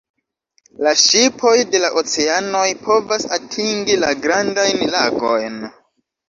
La 0.85 0.93
ŝipoj 1.01 1.51
de 1.75 1.81
la 1.83 1.91
oceanoj 2.01 2.63
povas 2.87 3.27
atingi 3.37 3.99
la 4.05 4.11
Grandajn 4.25 4.83
Lagojn. 4.97 5.63